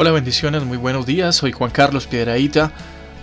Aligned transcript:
Hola 0.00 0.12
bendiciones, 0.12 0.62
muy 0.62 0.76
buenos 0.76 1.06
días, 1.06 1.34
soy 1.34 1.50
Juan 1.50 1.72
Carlos 1.72 2.06
Piedraíta. 2.06 2.70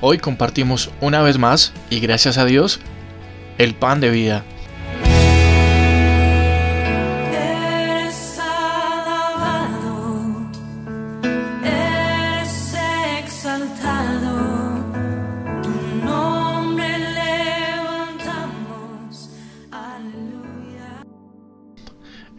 Hoy 0.02 0.18
compartimos 0.18 0.92
una 1.00 1.22
vez 1.22 1.38
más, 1.38 1.72
y 1.90 2.02
gracias 2.02 2.38
a 2.38 2.44
Dios, 2.44 2.82
el 3.58 3.76
pan 3.76 4.02
de 4.02 4.10
vida. 4.10 4.44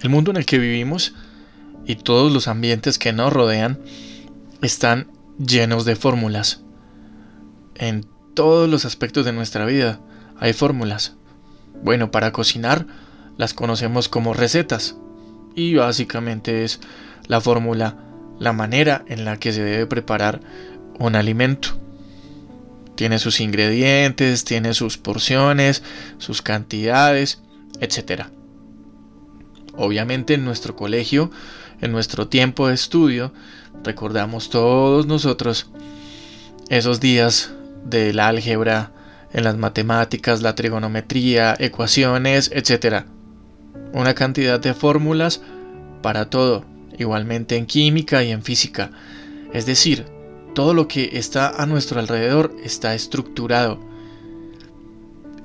El 0.02 0.10
mundo 0.10 0.30
en 0.30 0.36
el 0.36 0.44
que 0.44 0.58
vivimos 0.58 1.14
y 1.86 1.94
todos 1.94 2.30
los 2.30 2.48
ambientes 2.48 2.98
que 2.98 3.14
nos 3.14 3.32
rodean 3.32 3.78
están 4.66 5.10
llenos 5.38 5.84
de 5.84 5.96
fórmulas. 5.96 6.60
En 7.74 8.06
todos 8.34 8.68
los 8.68 8.84
aspectos 8.84 9.24
de 9.24 9.32
nuestra 9.32 9.64
vida 9.64 10.00
hay 10.38 10.52
fórmulas. 10.52 11.16
Bueno, 11.82 12.10
para 12.10 12.32
cocinar 12.32 12.86
las 13.38 13.54
conocemos 13.54 14.08
como 14.08 14.34
recetas 14.34 14.96
y 15.54 15.74
básicamente 15.74 16.64
es 16.64 16.80
la 17.26 17.40
fórmula, 17.40 17.96
la 18.38 18.52
manera 18.52 19.04
en 19.08 19.24
la 19.24 19.38
que 19.38 19.52
se 19.52 19.62
debe 19.62 19.86
preparar 19.86 20.40
un 20.98 21.16
alimento. 21.16 21.80
Tiene 22.94 23.18
sus 23.18 23.40
ingredientes, 23.40 24.44
tiene 24.44 24.74
sus 24.74 24.96
porciones, 24.96 25.82
sus 26.18 26.42
cantidades, 26.42 27.42
etc. 27.80 28.24
Obviamente 29.74 30.34
en 30.34 30.44
nuestro 30.44 30.74
colegio, 30.76 31.30
en 31.82 31.92
nuestro 31.92 32.28
tiempo 32.28 32.68
de 32.68 32.74
estudio, 32.74 33.32
recordamos 33.84 34.50
todos 34.50 35.06
nosotros 35.06 35.68
esos 36.68 37.00
días 37.00 37.52
del 37.84 38.18
álgebra, 38.18 38.92
en 39.32 39.44
las 39.44 39.56
matemáticas, 39.56 40.42
la 40.42 40.54
trigonometría, 40.54 41.54
ecuaciones, 41.58 42.50
etc. 42.54 43.04
Una 43.92 44.14
cantidad 44.14 44.58
de 44.58 44.74
fórmulas 44.74 45.42
para 46.02 46.30
todo, 46.30 46.64
igualmente 46.98 47.56
en 47.56 47.66
química 47.66 48.22
y 48.22 48.30
en 48.30 48.42
física. 48.42 48.90
Es 49.52 49.66
decir, 49.66 50.06
todo 50.54 50.74
lo 50.74 50.88
que 50.88 51.10
está 51.18 51.48
a 51.50 51.66
nuestro 51.66 52.00
alrededor 52.00 52.56
está 52.64 52.94
estructurado. 52.94 53.78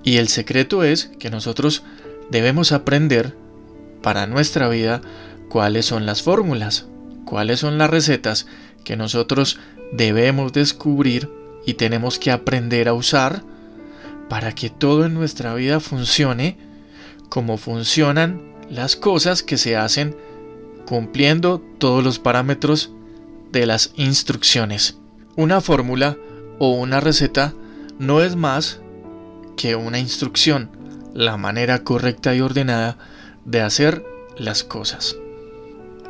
Y 0.04 0.18
el 0.18 0.30
secreto 0.30 0.84
es 0.84 1.12
que 1.20 1.30
nosotros 1.30 1.84
debemos 2.30 2.72
aprender 2.72 3.36
para 4.02 4.26
nuestra 4.26 4.70
vida 4.70 5.02
cuáles 5.50 5.86
son 5.86 6.06
las 6.06 6.24
fórmulas, 6.24 6.88
cuáles 7.26 7.60
son 7.60 7.78
las 7.78 7.90
recetas 7.90 8.48
que 8.84 8.96
nosotros 8.96 9.60
debemos 9.92 10.54
descubrir 10.54 11.30
y 11.66 11.76
tenemos 11.76 12.20
que 12.20 12.32
aprender 12.32 12.88
a 12.88 12.94
usar 12.94 13.44
para 14.30 14.54
que 14.54 14.70
todo 14.70 15.06
en 15.06 15.14
nuestra 15.14 15.54
vida 15.54 15.80
funcione 15.80 16.58
como 17.30 17.58
funcionan 17.58 18.42
las 18.70 18.96
cosas 18.96 19.44
que 19.44 19.58
se 19.58 19.76
hacen 19.76 20.16
cumpliendo 20.86 21.62
todos 21.78 22.04
los 22.04 22.20
parámetros 22.20 22.92
de 23.52 23.66
las 23.66 23.94
instrucciones. 23.96 24.98
Una 25.36 25.62
fórmula 25.62 26.18
o 26.60 26.72
una 26.72 27.00
receta 27.00 27.54
no 28.00 28.22
es 28.22 28.36
más 28.36 28.80
que 29.58 29.76
una 29.76 30.00
instrucción, 30.00 30.70
la 31.14 31.38
manera 31.38 31.84
correcta 31.84 32.34
y 32.36 32.42
ordenada 32.42 32.98
de 33.46 33.62
hacer 33.62 34.06
las 34.38 34.64
cosas. 34.64 35.16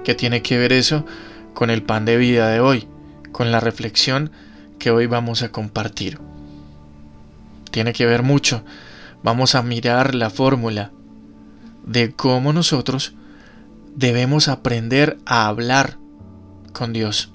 ¿Qué 0.04 0.16
tiene 0.16 0.42
que 0.42 0.58
ver 0.58 0.74
eso 0.74 1.06
con 1.54 1.70
el 1.70 1.84
pan 1.84 2.06
de 2.06 2.18
vida 2.18 2.50
de 2.50 2.60
hoy? 2.60 2.88
Con 3.32 3.52
la 3.52 3.60
reflexión 3.60 4.32
que 4.80 4.90
hoy 4.90 5.06
vamos 5.06 5.44
a 5.44 5.52
compartir. 5.52 6.20
Tiene 7.70 7.94
que 7.94 8.06
ver 8.06 8.24
mucho. 8.24 8.64
Vamos 9.24 9.54
a 9.54 9.62
mirar 9.62 10.16
la 10.16 10.32
fórmula 10.32 10.92
de 11.86 12.14
cómo 12.14 12.52
nosotros 12.52 13.14
debemos 13.96 14.48
aprender 14.48 15.18
a 15.26 15.48
hablar 15.48 15.98
con 16.74 16.94
Dios. 16.94 17.32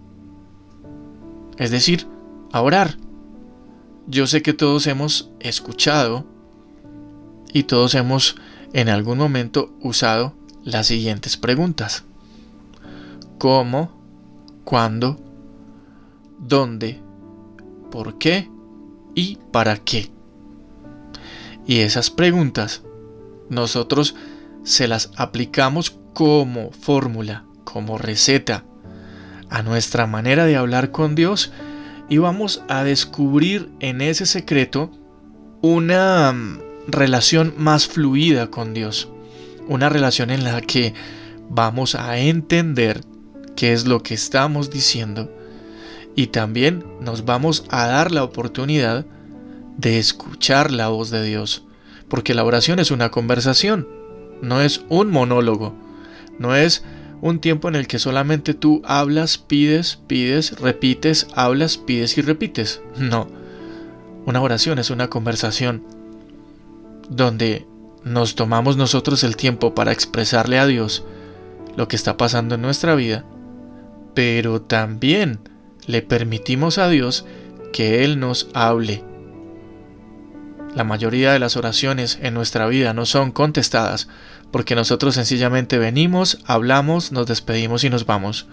Es 1.59 1.71
decir, 1.71 2.07
a 2.53 2.61
orar. 2.63 2.97
Yo 4.09 4.27
sé 4.27 4.43
que 4.43 4.53
todos 4.53 4.87
hemos 4.87 5.31
escuchado 5.41 6.27
y 7.53 7.65
todos 7.65 7.95
hemos 7.95 8.37
en 8.73 8.89
algún 8.89 9.19
momento 9.19 9.73
usado 9.81 10.35
las 10.65 10.89
siguientes 10.89 11.37
preguntas. 11.37 12.05
¿Cómo? 13.39 13.91
¿Cuándo? 14.65 15.19
¿Dónde? 16.39 17.07
por 17.97 18.19
qué 18.19 18.51
y 19.15 19.39
para 19.53 19.79
qué. 19.79 20.11
Y 21.67 21.79
esas 21.79 22.11
preguntas 22.11 22.83
nosotros 23.49 24.15
se 24.65 24.89
las 24.89 25.11
aplicamos 25.17 25.97
como 26.13 26.73
fórmula, 26.73 27.45
como 27.65 27.99
receta 27.99 28.65
a 29.49 29.63
nuestra 29.63 30.07
manera 30.07 30.45
de 30.45 30.57
hablar 30.57 30.91
con 30.91 31.15
Dios 31.15 31.53
y 32.09 32.19
vamos 32.19 32.63
a 32.69 32.85
descubrir 32.85 33.71
en 33.81 34.01
ese 34.01 34.27
secreto 34.27 34.91
una 35.63 36.33
mm, 36.33 36.61
relación 36.89 37.55
más 37.57 37.87
fluida 37.87 38.51
con 38.51 38.75
Dios, 38.75 39.09
una 39.69 39.89
relación 39.89 40.31
en 40.31 40.45
la 40.45 40.61
que 40.61 40.95
vamos 41.49 41.95
a 41.95 42.19
entender 42.19 43.01
qué 43.57 43.73
es 43.73 43.87
lo 43.87 44.03
que 44.03 44.15
estamos 44.15 44.71
diciendo 44.71 45.31
y 46.17 46.29
también 46.29 46.85
nos 47.01 47.27
vamos 47.27 47.65
a 47.69 47.87
dar 47.87 48.11
la 48.11 48.25
oportunidad 48.25 49.05
de 49.77 49.99
escuchar 49.99 50.73
la 50.73 50.89
voz 50.89 51.11
de 51.11 51.23
Dios, 51.23 51.65
porque 52.09 52.35
la 52.35 52.43
oración 52.43 52.79
es 52.79 52.91
una 52.91 53.11
conversación, 53.11 53.87
no 54.41 54.63
es 54.63 54.83
un 54.89 55.11
monólogo, 55.11 55.75
no 56.39 56.57
es 56.57 56.83
un 57.21 57.39
tiempo 57.39 57.69
en 57.69 57.77
el 57.77 57.87
que 57.87 57.99
solamente 57.99 58.55
tú 58.55 58.81
hablas, 58.87 59.37
pides, 59.37 59.99
pides, 60.07 60.59
repites, 60.59 61.27
hablas, 61.35 61.77
pides 61.77 62.17
y 62.17 62.23
repites. 62.23 62.81
No, 62.99 63.29
una 64.25 64.41
oración 64.41 64.79
es 64.79 64.89
una 64.91 65.09
conversación 65.09 65.83
donde 67.11 67.67
nos 68.05 68.37
tomamos 68.37 68.79
nosotros 68.79 69.23
el 69.23 69.37
tiempo 69.37 69.75
para 69.75 69.93
expresarle 69.93 70.59
a 70.59 70.67
Dios 70.67 71.05
lo 71.77 71.89
que 71.89 71.97
está 71.97 72.17
pasando 72.17 72.55
en 72.55 72.63
nuestra 72.63 72.95
vida, 72.95 73.27
pero 74.17 74.63
también 74.63 75.39
le 75.87 76.01
permitimos 76.01 76.79
a 76.79 76.89
Dios 76.89 77.27
que 77.75 78.03
Él 78.03 78.19
nos 78.19 78.49
hable. 78.55 79.05
La 80.75 80.85
mayoría 80.85 81.35
de 81.35 81.39
las 81.39 81.59
oraciones 81.59 82.19
en 82.23 82.33
nuestra 82.33 82.67
vida 82.67 82.95
no 82.95 83.05
son 83.05 83.31
contestadas 83.31 84.09
porque 84.51 84.75
nosotros 84.75 85.17
sencillamente 85.17 85.77
venimos, 85.77 86.39
hablamos, 86.47 87.13
nos 87.13 87.27
despedimos 87.27 87.85
y 87.85 87.91
nos 87.91 88.07
vamos. 88.07 88.47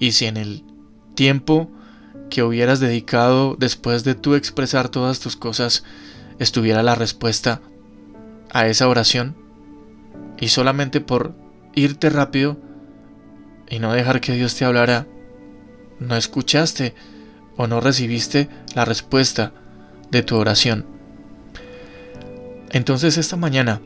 Y 0.00 0.10
si 0.10 0.24
en 0.24 0.38
el 0.38 0.64
tiempo 1.14 1.70
que 2.30 2.42
hubieras 2.42 2.80
dedicado 2.80 3.54
después 3.56 4.02
de 4.02 4.16
tú 4.16 4.34
expresar 4.34 4.88
todas 4.88 5.20
tus 5.20 5.36
cosas 5.36 5.84
estuviera 6.40 6.82
la 6.82 6.96
respuesta 6.96 7.60
a 8.50 8.66
esa 8.66 8.88
oración, 8.88 9.36
y 10.40 10.48
solamente 10.48 11.00
por 11.00 11.32
irte 11.76 12.10
rápido 12.10 12.65
y 13.68 13.78
no 13.78 13.92
dejar 13.92 14.20
que 14.20 14.32
Dios 14.32 14.54
te 14.54 14.64
hablara, 14.64 15.06
no 15.98 16.16
escuchaste 16.16 16.94
o 17.56 17.66
no 17.66 17.80
recibiste 17.80 18.48
la 18.74 18.84
respuesta 18.84 19.52
de 20.10 20.22
tu 20.22 20.36
oración. 20.36 20.86
Entonces 22.70 23.16
esta 23.16 23.36
mañana 23.36 23.80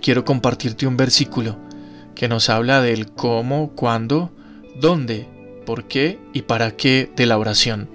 quiero 0.00 0.24
compartirte 0.24 0.86
un 0.86 0.96
versículo 0.96 1.58
que 2.14 2.28
nos 2.28 2.50
habla 2.50 2.80
del 2.80 3.12
cómo, 3.12 3.70
cuándo, 3.74 4.32
dónde, 4.80 5.28
por 5.64 5.84
qué 5.84 6.18
y 6.32 6.42
para 6.42 6.72
qué 6.72 7.10
de 7.14 7.26
la 7.26 7.38
oración. 7.38 7.88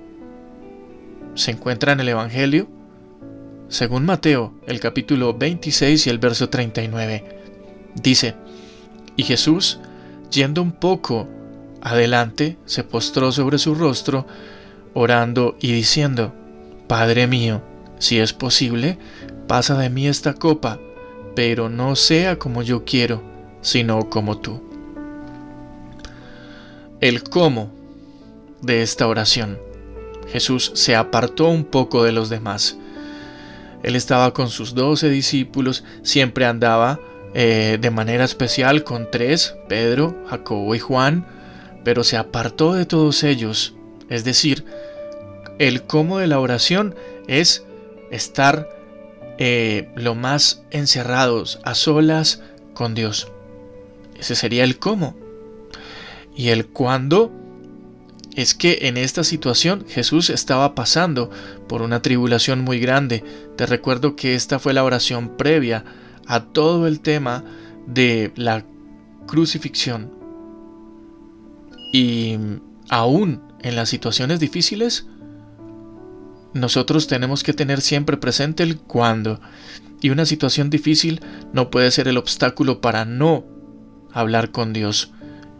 Se 1.36 1.52
encuentra 1.52 1.94
en 1.94 2.00
el 2.00 2.10
Evangelio 2.10 2.70
según 3.74 4.06
Mateo, 4.06 4.54
el 4.68 4.80
capítulo 4.80 5.34
26 5.34 6.06
y 6.06 6.10
el 6.12 6.20
verso 6.20 6.48
39. 6.48 7.24
Dice, 7.96 8.36
y 9.16 9.24
Jesús, 9.24 9.80
Yendo 10.34 10.64
un 10.64 10.72
poco 10.72 11.28
adelante, 11.82 12.58
se 12.66 12.84
postró 12.84 13.32
sobre 13.32 13.60
su 13.60 13.76
rostro, 13.76 14.26
orando 14.96 15.56
y 15.62 15.72
diciendo, 15.72 16.34
Padre 16.88 17.28
mío, 17.28 17.62
si 18.00 18.18
es 18.18 18.34
posible, 18.34 18.98
pasa 19.48 19.78
de 19.78 19.92
mí 19.92 20.08
esta 20.08 20.34
copa, 20.34 20.80
pero 21.36 21.70
no 21.70 21.96
sea 21.96 22.40
como 22.40 22.64
yo 22.64 22.84
quiero, 22.84 23.22
sino 23.62 24.10
como 24.10 24.40
tú. 24.40 24.60
El 27.00 27.22
cómo 27.22 27.70
de 28.62 28.82
esta 28.82 29.08
oración. 29.08 29.60
Jesús 30.32 30.72
se 30.74 30.96
apartó 30.96 31.48
un 31.48 31.64
poco 31.64 32.04
de 32.04 32.12
los 32.12 32.30
demás. 32.30 32.76
Él 33.84 33.96
estaba 33.96 34.34
con 34.34 34.50
sus 34.50 34.74
doce 34.74 35.10
discípulos, 35.10 35.84
siempre 36.02 36.48
andaba 36.48 37.00
eh, 37.34 37.78
de 37.82 37.90
manera 37.90 38.24
especial 38.24 38.84
con 38.84 39.10
tres, 39.10 39.56
Pedro, 39.68 40.16
Jacobo 40.28 40.76
y 40.76 40.80
Juan, 40.80 41.26
pero 41.84 42.04
se 42.04 42.18
apartó 42.18 42.74
de 42.74 42.86
todos 42.86 43.24
ellos. 43.24 43.74
Es 44.10 44.24
decir, 44.24 44.66
el 45.60 45.84
cómo 45.84 46.20
de 46.20 46.28
la 46.28 46.40
oración 46.40 46.96
es 47.28 47.66
estar 48.12 48.70
eh, 49.38 49.90
lo 49.96 50.14
más 50.14 50.64
encerrados, 50.70 51.60
a 51.64 51.74
solas 51.74 52.42
con 52.74 52.94
Dios. 52.94 53.32
Ese 54.20 54.36
sería 54.36 54.64
el 54.64 54.78
cómo. 54.78 55.16
Y 56.36 56.50
el 56.50 56.68
cuándo 56.68 57.32
es 58.36 58.54
que 58.54 58.80
en 58.84 58.98
esta 58.98 59.24
situación 59.24 59.86
Jesús 59.88 60.30
estaba 60.30 60.76
pasando 60.76 61.30
por 61.68 61.82
una 61.82 62.02
tribulación 62.02 62.62
muy 62.62 62.80
grande. 62.80 63.24
Te 63.56 63.66
recuerdo 63.66 64.16
que 64.16 64.36
esta 64.36 64.60
fue 64.60 64.74
la 64.74 64.84
oración 64.84 65.38
previa 65.38 65.84
a 66.28 66.46
todo 66.46 66.88
el 66.88 67.00
tema 67.00 67.44
de 67.88 68.32
la 68.36 68.66
crucifixión. 69.28 70.12
Y 71.92 72.38
aún 72.90 73.42
en 73.62 73.76
las 73.76 73.90
situaciones 73.90 74.40
difíciles, 74.40 75.08
nosotros 76.54 77.08
tenemos 77.08 77.44
que 77.44 77.54
tener 77.54 77.82
siempre 77.82 78.18
presente 78.18 78.64
el 78.64 78.78
cuándo. 78.78 79.40
Y 80.02 80.10
una 80.10 80.26
situación 80.26 80.70
difícil 80.70 81.22
no 81.54 81.70
puede 81.70 81.90
ser 81.92 82.08
el 82.08 82.18
obstáculo 82.18 82.82
para 82.82 83.06
no 83.06 83.46
hablar 84.12 84.52
con 84.52 84.74
Dios. 84.74 85.12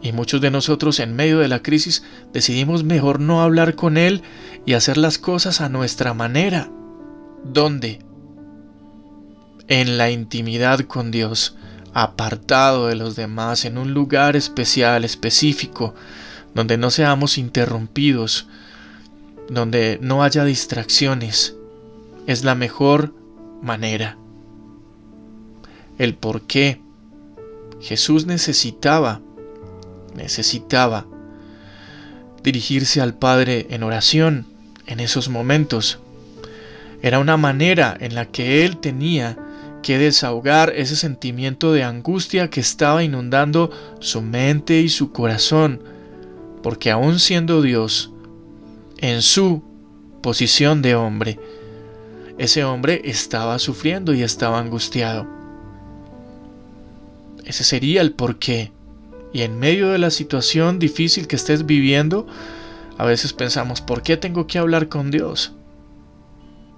Y 0.02 0.12
muchos 0.12 0.40
de 0.40 0.50
nosotros 0.50 1.00
en 1.00 1.16
medio 1.16 1.38
de 1.38 1.48
la 1.48 1.62
crisis 1.62 2.04
decidimos 2.32 2.84
mejor 2.84 3.20
no 3.20 3.42
hablar 3.42 3.74
con 3.74 3.96
Él 3.96 4.22
y 4.66 4.74
hacer 4.74 4.98
las 4.98 5.18
cosas 5.18 5.60
a 5.60 5.68
nuestra 5.68 6.12
manera. 6.12 6.70
¿Dónde? 7.42 8.00
En 9.68 9.98
la 9.98 10.10
intimidad 10.10 10.80
con 10.80 11.10
Dios, 11.10 11.56
apartado 11.94 12.88
de 12.88 12.96
los 12.96 13.16
demás, 13.16 13.64
en 13.64 13.78
un 13.78 13.94
lugar 13.94 14.36
especial, 14.36 15.04
específico, 15.04 15.94
donde 16.54 16.76
no 16.76 16.90
seamos 16.90 17.38
interrumpidos, 17.38 18.46
donde 19.48 19.98
no 20.00 20.22
haya 20.22 20.44
distracciones. 20.44 21.56
Es 22.26 22.44
la 22.44 22.54
mejor 22.54 23.14
manera. 23.62 24.18
El 25.98 26.14
por 26.14 26.42
qué 26.42 26.80
Jesús 27.80 28.26
necesitaba 28.26 29.20
necesitaba 30.14 31.06
dirigirse 32.42 33.00
al 33.00 33.14
Padre 33.14 33.66
en 33.70 33.82
oración 33.82 34.46
en 34.86 35.00
esos 35.00 35.28
momentos. 35.28 35.98
Era 37.02 37.18
una 37.18 37.36
manera 37.36 37.96
en 38.00 38.14
la 38.14 38.26
que 38.26 38.64
él 38.64 38.78
tenía 38.78 39.36
que 39.84 39.98
desahogar 39.98 40.72
ese 40.74 40.96
sentimiento 40.96 41.72
de 41.72 41.84
angustia 41.84 42.48
que 42.48 42.60
estaba 42.60 43.04
inundando 43.04 43.70
su 44.00 44.22
mente 44.22 44.80
y 44.80 44.88
su 44.88 45.12
corazón, 45.12 45.82
porque 46.62 46.90
aun 46.90 47.20
siendo 47.20 47.60
Dios, 47.60 48.10
en 48.96 49.20
su 49.20 49.62
posición 50.22 50.80
de 50.80 50.94
hombre, 50.94 51.38
ese 52.38 52.64
hombre 52.64 53.02
estaba 53.04 53.58
sufriendo 53.58 54.14
y 54.14 54.22
estaba 54.22 54.58
angustiado. 54.58 55.26
Ese 57.44 57.62
sería 57.62 58.00
el 58.00 58.12
porqué 58.12 58.72
y 59.34 59.42
en 59.42 59.58
medio 59.58 59.90
de 59.90 59.98
la 59.98 60.10
situación 60.10 60.78
difícil 60.78 61.26
que 61.26 61.36
estés 61.36 61.66
viviendo, 61.66 62.26
a 62.96 63.04
veces 63.04 63.34
pensamos, 63.34 63.82
¿por 63.82 64.02
qué 64.02 64.16
tengo 64.16 64.46
que 64.46 64.58
hablar 64.58 64.88
con 64.88 65.10
Dios? 65.10 65.52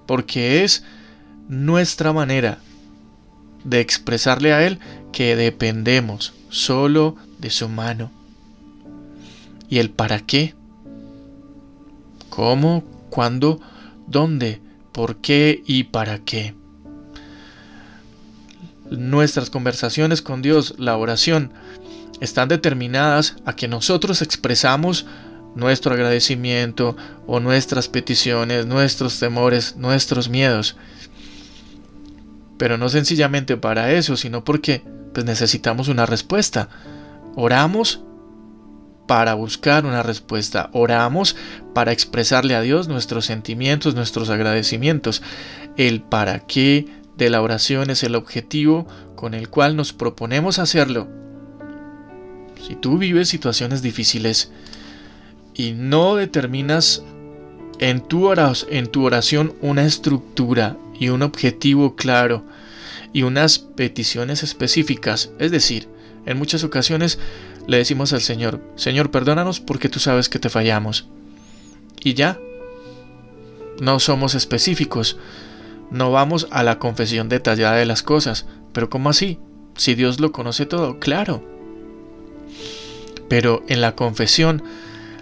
Porque 0.05 0.65
es 0.65 0.83
nuestra 1.47 2.11
manera 2.11 2.59
de 3.67 3.81
expresarle 3.81 4.53
a 4.53 4.65
Él 4.65 4.79
que 5.11 5.35
dependemos 5.35 6.33
solo 6.49 7.15
de 7.37 7.49
su 7.49 7.67
mano. 7.67 8.11
¿Y 9.69 9.79
el 9.79 9.89
para 9.89 10.19
qué? 10.19 10.55
¿Cómo? 12.29 12.83
¿Cuándo? 13.09 13.59
¿Dónde? 14.07 14.61
¿Por 14.93 15.17
qué? 15.17 15.61
¿Y 15.65 15.85
para 15.85 16.19
qué? 16.19 16.55
Nuestras 18.89 19.49
conversaciones 19.49 20.21
con 20.21 20.41
Dios, 20.41 20.75
la 20.77 20.95
oración, 20.95 21.51
están 22.21 22.47
determinadas 22.47 23.35
a 23.45 23.53
que 23.53 23.67
nosotros 23.67 24.21
expresamos 24.21 25.05
nuestro 25.55 25.93
agradecimiento 25.93 26.95
o 27.25 27.41
nuestras 27.41 27.89
peticiones, 27.89 28.65
nuestros 28.65 29.19
temores, 29.19 29.75
nuestros 29.75 30.29
miedos. 30.29 30.77
Pero 32.57 32.77
no 32.77 32.89
sencillamente 32.89 33.57
para 33.57 33.91
eso, 33.91 34.17
sino 34.17 34.43
porque 34.43 34.83
pues 35.13 35.25
necesitamos 35.25 35.87
una 35.87 36.05
respuesta. 36.05 36.69
Oramos 37.35 38.01
para 39.07 39.33
buscar 39.35 39.85
una 39.85 40.03
respuesta. 40.03 40.69
Oramos 40.73 41.35
para 41.73 41.91
expresarle 41.91 42.55
a 42.55 42.61
Dios 42.61 42.87
nuestros 42.87 43.25
sentimientos, 43.25 43.95
nuestros 43.95 44.29
agradecimientos. 44.29 45.21
El 45.77 46.01
para 46.01 46.39
qué 46.39 46.87
de 47.15 47.29
la 47.29 47.41
oración 47.41 47.89
es 47.89 48.03
el 48.03 48.15
objetivo 48.15 48.87
con 49.15 49.33
el 49.33 49.49
cual 49.49 49.75
nos 49.75 49.93
proponemos 49.93 50.59
hacerlo 50.59 51.07
si 52.67 52.75
tú 52.75 52.97
vives 52.97 53.29
situaciones 53.29 53.81
difíciles 53.81 54.51
y 55.53 55.71
no 55.71 56.15
determinas 56.15 57.03
en 57.79 58.01
tu, 58.01 58.25
oración, 58.25 59.53
una 59.61 59.85
estructura 59.85 60.75
y 60.99 61.09
un 61.09 61.21
objetivo 61.21 61.95
claro 61.95 62.43
y 63.13 63.23
unas 63.23 63.59
peticiones 63.59 64.43
específicas, 64.43 65.31
es 65.39 65.51
decir, 65.51 65.87
en 66.25 66.37
muchas 66.37 66.63
ocasiones 66.63 67.19
le 67.67 67.77
decimos 67.77 68.13
al 68.13 68.21
Señor, 68.21 68.61
Señor, 68.75 69.11
perdónanos 69.11 69.59
porque 69.59 69.89
tú 69.89 69.99
sabes 69.99 70.29
que 70.29 70.39
te 70.39 70.49
fallamos. 70.49 71.07
Y 72.03 72.13
ya, 72.13 72.39
no 73.79 73.99
somos 73.99 74.35
específicos, 74.35 75.17
no 75.89 76.11
vamos 76.11 76.47
a 76.51 76.63
la 76.63 76.79
confesión 76.79 77.29
detallada 77.29 77.75
de 77.75 77.85
las 77.85 78.03
cosas. 78.03 78.45
Pero 78.73 78.89
¿cómo 78.89 79.09
así? 79.09 79.39
Si 79.75 79.95
Dios 79.95 80.19
lo 80.19 80.31
conoce 80.31 80.65
todo, 80.65 80.99
claro. 80.99 81.43
Pero 83.29 83.63
en 83.67 83.81
la 83.81 83.95
confesión 83.95 84.63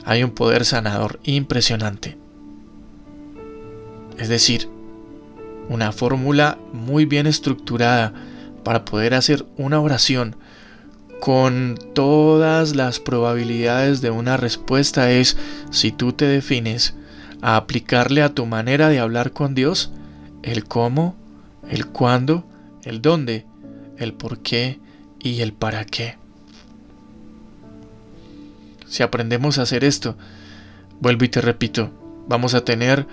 hay 0.06 0.24
un 0.24 0.31
poder 0.31 0.66
sanador 0.66 1.19
impresionante. 1.24 2.18
Es 4.18 4.30
decir, 4.30 4.69
una 5.69 5.91
fórmula 5.91 6.57
muy 6.73 7.06
bien 7.06 7.27
estructurada 7.27 8.13
para 8.63 8.86
poder 8.86 9.13
hacer 9.13 9.45
una 9.57 9.79
oración 9.79 10.36
con 11.19 11.77
todas 11.93 12.75
las 12.75 13.00
probabilidades 13.00 14.01
de 14.01 14.12
una 14.12 14.38
respuesta 14.38 15.12
es 15.12 15.38
si 15.72 15.91
tú 15.91 16.13
te 16.13 16.25
defines 16.25 16.93
a 17.41 17.55
aplicarle 17.55 18.22
a 18.22 18.34
tu 18.34 18.45
manera 18.45 18.89
de 18.89 19.00
hablar 19.00 19.31
con 19.31 19.55
Dios 19.55 19.91
el 20.43 20.65
cómo, 20.65 21.15
el 21.69 21.88
cuándo, 21.88 22.45
el 22.84 23.01
dónde, 23.01 23.45
el 23.98 24.13
por 24.13 24.39
qué 24.39 24.79
y 25.19 25.41
el 25.41 25.53
para 25.53 25.86
qué. 25.86 26.17
Si 28.88 29.01
aprendemos 29.01 29.57
a 29.57 29.63
hacer 29.63 29.84
esto, 29.84 30.17
vuelvo 31.00 31.25
y 31.25 31.29
te 31.29 31.41
repito, 31.41 31.91
vamos 32.27 32.53
a 32.53 32.63
tener 32.63 33.07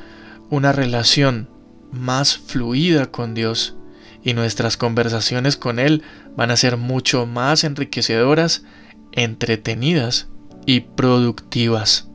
una 0.51 0.73
relación 0.73 1.49
más 1.93 2.37
fluida 2.37 3.11
con 3.11 3.35
Dios 3.35 3.77
y 4.25 4.35
nuestras 4.35 4.77
conversaciones 4.77 5.57
con 5.57 5.79
Él 5.79 6.03
van 6.37 6.51
a 6.51 6.57
ser 6.57 6.77
mucho 6.77 7.27
más 7.27 7.65
enriquecedoras, 7.65 8.65
entretenidas 9.13 10.29
y 10.67 10.81
productivas. 10.81 12.09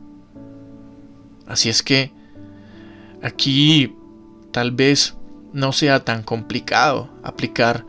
Así 1.45 1.69
es 1.69 1.83
que 1.83 2.11
aquí 3.21 3.95
tal 4.51 4.71
vez 4.71 5.15
no 5.53 5.71
sea 5.71 6.03
tan 6.03 6.23
complicado 6.23 7.09
aplicar 7.23 7.85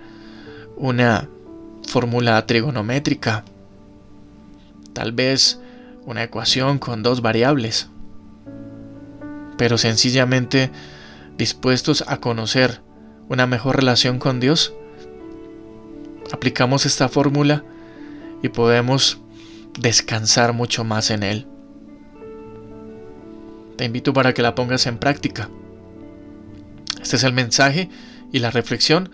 una 0.77 1.29
fórmula 1.87 2.47
trigonométrica 2.47 3.45
tal 4.99 5.13
vez 5.13 5.61
una 6.07 6.25
ecuación 6.25 6.81
con 6.81 7.05
dos 7.05 7.23
variables, 7.23 7.89
pero 9.57 9.79
sencillamente 9.79 10.73
dispuestos 11.39 12.05
a 12.09 12.19
conocer 12.19 12.83
una 13.29 13.47
mejor 13.47 13.77
relación 13.77 14.19
con 14.19 14.41
Dios, 14.41 14.75
aplicamos 16.33 16.85
esta 16.85 17.09
fórmula 17.09 17.65
y 18.43 18.49
podemos 18.49 19.21
descansar 19.79 20.53
mucho 20.53 20.85
más 20.85 21.11
en 21.11 21.23
Él. 21.23 21.47
Te 23.77 23.85
invito 23.85 24.13
para 24.13 24.35
que 24.35 24.43
la 24.43 24.57
pongas 24.57 24.87
en 24.87 24.99
práctica. 24.99 25.49
Este 27.01 27.17
es 27.17 27.23
el 27.23 27.33
mensaje 27.33 27.89
y 28.33 28.41
la 28.41 28.51
reflexión 28.51 29.11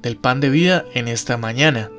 del 0.00 0.16
pan 0.16 0.40
de 0.40 0.48
vida 0.48 0.84
en 0.94 1.06
esta 1.08 1.36
mañana. 1.36 1.90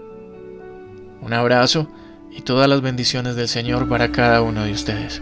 Un 1.21 1.33
abrazo 1.33 1.91
y 2.31 2.41
todas 2.41 2.67
las 2.67 2.81
bendiciones 2.81 3.35
del 3.35 3.47
Señor 3.47 3.87
para 3.87 4.11
cada 4.11 4.41
uno 4.41 4.63
de 4.63 4.71
ustedes. 4.71 5.21